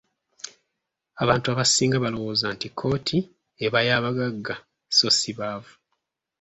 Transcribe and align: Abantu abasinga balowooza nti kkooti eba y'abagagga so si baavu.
Abantu 1.23 1.47
abasinga 1.49 1.97
balowooza 2.03 2.47
nti 2.55 2.67
kkooti 2.69 3.17
eba 3.65 3.79
y'abagagga 3.87 4.55
so 4.97 5.07
si 5.17 5.31
baavu. 5.37 5.73